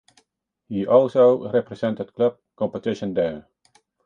[0.67, 3.47] He also represented Club competition there.